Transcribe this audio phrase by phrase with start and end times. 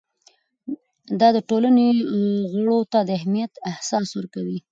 [1.19, 1.87] دا د ټولنې
[2.53, 4.57] غړو ته د اهمیت احساس ورکوي.